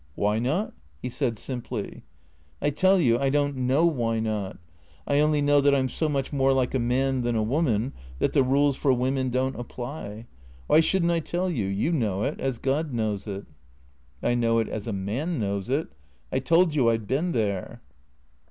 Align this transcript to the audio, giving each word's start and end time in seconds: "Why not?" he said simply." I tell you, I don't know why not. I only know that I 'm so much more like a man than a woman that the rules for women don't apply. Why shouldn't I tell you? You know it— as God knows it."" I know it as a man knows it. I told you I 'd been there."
"Why 0.15 0.39
not?" 0.39 0.73
he 1.03 1.09
said 1.09 1.37
simply." 1.37 2.01
I 2.59 2.71
tell 2.71 2.99
you, 2.99 3.19
I 3.19 3.29
don't 3.29 3.55
know 3.55 3.85
why 3.85 4.19
not. 4.19 4.57
I 5.05 5.19
only 5.19 5.43
know 5.43 5.61
that 5.61 5.75
I 5.75 5.77
'm 5.77 5.89
so 5.89 6.09
much 6.09 6.33
more 6.33 6.53
like 6.53 6.73
a 6.73 6.79
man 6.79 7.21
than 7.21 7.35
a 7.35 7.43
woman 7.43 7.93
that 8.17 8.33
the 8.33 8.41
rules 8.41 8.75
for 8.75 8.91
women 8.93 9.29
don't 9.29 9.55
apply. 9.55 10.25
Why 10.65 10.79
shouldn't 10.79 11.11
I 11.11 11.19
tell 11.19 11.51
you? 11.51 11.67
You 11.67 11.91
know 11.91 12.23
it— 12.23 12.39
as 12.41 12.57
God 12.57 12.91
knows 12.91 13.27
it."" 13.27 13.45
I 14.23 14.33
know 14.33 14.57
it 14.57 14.67
as 14.69 14.87
a 14.87 14.91
man 14.91 15.39
knows 15.39 15.69
it. 15.69 15.89
I 16.31 16.39
told 16.39 16.73
you 16.73 16.89
I 16.89 16.97
'd 16.97 17.05
been 17.05 17.31
there." 17.31 17.83